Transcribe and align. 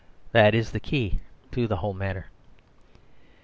That 0.31 0.55
is 0.55 0.71
the 0.71 0.79
key 0.79 1.19
to 1.51 1.67
the 1.67 1.75
whole 1.75 1.93
matter. 1.93 2.25